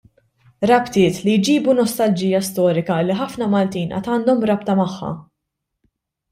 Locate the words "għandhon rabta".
4.17-4.81